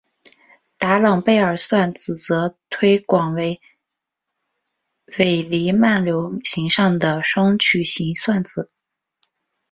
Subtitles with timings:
[0.79, 3.61] 达朗贝尔算子则推广为
[5.19, 8.71] 伪黎曼流形上的双曲型算子。